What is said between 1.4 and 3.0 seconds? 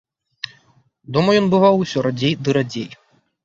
ён бываў усё радзей ды радзей.